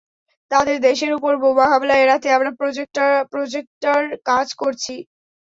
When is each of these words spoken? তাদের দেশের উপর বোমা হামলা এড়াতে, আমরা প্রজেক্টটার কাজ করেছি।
তাদের 0.51 0.77
দেশের 0.87 1.11
উপর 1.17 1.33
বোমা 1.41 1.65
হামলা 1.71 1.95
এড়াতে, 1.97 2.27
আমরা 2.31 2.51
প্রজেক্টটার 3.31 4.01
কাজ 4.29 4.47
করেছি। 4.61 4.93